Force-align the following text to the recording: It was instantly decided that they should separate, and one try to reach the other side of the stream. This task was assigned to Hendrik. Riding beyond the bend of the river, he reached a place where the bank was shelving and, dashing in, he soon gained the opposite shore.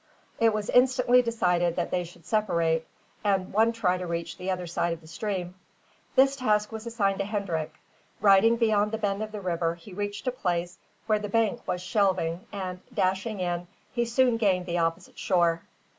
It 0.39 0.51
was 0.51 0.71
instantly 0.71 1.21
decided 1.21 1.75
that 1.75 1.91
they 1.91 2.03
should 2.05 2.25
separate, 2.25 2.87
and 3.23 3.53
one 3.53 3.71
try 3.71 3.99
to 3.99 4.07
reach 4.07 4.35
the 4.35 4.49
other 4.49 4.65
side 4.65 4.93
of 4.93 5.01
the 5.01 5.05
stream. 5.05 5.53
This 6.15 6.35
task 6.35 6.71
was 6.71 6.87
assigned 6.87 7.19
to 7.19 7.25
Hendrik. 7.25 7.75
Riding 8.19 8.57
beyond 8.57 8.91
the 8.93 8.97
bend 8.97 9.21
of 9.21 9.31
the 9.31 9.41
river, 9.41 9.75
he 9.75 9.93
reached 9.93 10.25
a 10.25 10.31
place 10.31 10.79
where 11.05 11.19
the 11.19 11.29
bank 11.29 11.61
was 11.67 11.83
shelving 11.83 12.47
and, 12.51 12.79
dashing 12.91 13.39
in, 13.41 13.67
he 13.93 14.05
soon 14.05 14.37
gained 14.37 14.65
the 14.65 14.79
opposite 14.79 15.19
shore. 15.19 15.61